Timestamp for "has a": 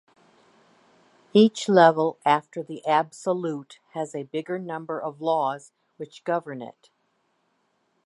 3.91-4.23